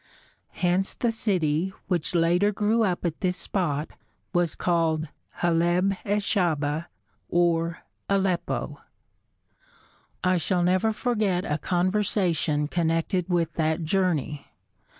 Hence 0.55 0.95
the 0.95 1.11
city, 1.11 1.73
which 1.87 2.15
later 2.15 2.51
grew 2.51 2.81
up 2.81 3.05
at 3.05 3.19
this 3.21 3.37
spot, 3.37 3.91
was 4.33 4.55
called 4.55 5.09
Haleb 5.41 5.95
es 6.03 6.23
Shahba, 6.23 6.87
or 7.29 7.83
Aleppo. 8.09 8.81
I 10.23 10.37
shall 10.37 10.63
never 10.63 10.91
forget 10.91 11.45
a 11.45 11.59
conversation 11.59 12.67
connected 12.67 13.29
with 13.29 13.53
that 13.53 13.83
journey. 13.83 14.47